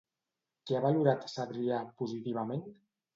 Què 0.69 0.77
ha 0.77 0.83
valorat 0.85 1.27
Sabrià 1.33 1.83
positivament? 2.03 2.65